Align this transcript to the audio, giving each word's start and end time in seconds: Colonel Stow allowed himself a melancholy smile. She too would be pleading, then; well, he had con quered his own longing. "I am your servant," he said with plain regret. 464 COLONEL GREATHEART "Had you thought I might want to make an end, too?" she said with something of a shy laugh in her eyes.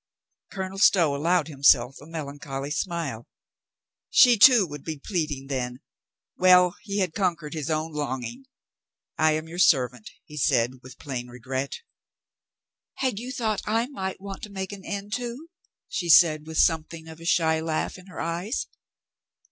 Colonel 0.51 0.79
Stow 0.79 1.15
allowed 1.15 1.47
himself 1.47 2.01
a 2.01 2.07
melancholy 2.07 2.71
smile. 2.71 3.27
She 4.09 4.35
too 4.35 4.65
would 4.65 4.83
be 4.83 4.97
pleading, 4.97 5.45
then; 5.45 5.81
well, 6.35 6.75
he 6.81 6.97
had 6.97 7.13
con 7.13 7.35
quered 7.35 7.53
his 7.53 7.69
own 7.69 7.93
longing. 7.93 8.45
"I 9.19 9.33
am 9.33 9.47
your 9.47 9.59
servant," 9.59 10.09
he 10.25 10.37
said 10.37 10.81
with 10.81 10.97
plain 10.97 11.27
regret. 11.27 11.81
464 12.99 13.45
COLONEL 13.45 13.53
GREATHEART 13.53 13.63
"Had 13.67 13.89
you 13.91 13.91
thought 13.91 13.91
I 14.07 14.09
might 14.09 14.19
want 14.19 14.41
to 14.41 14.49
make 14.49 14.71
an 14.71 14.83
end, 14.83 15.13
too?" 15.13 15.49
she 15.87 16.09
said 16.09 16.47
with 16.47 16.57
something 16.57 17.07
of 17.07 17.19
a 17.19 17.25
shy 17.25 17.59
laugh 17.59 17.99
in 17.99 18.07
her 18.07 18.19
eyes. 18.19 18.65